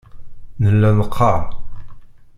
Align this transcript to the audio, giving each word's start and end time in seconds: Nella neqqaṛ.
Nella 0.63 0.89
neqqaṛ. 0.97 1.41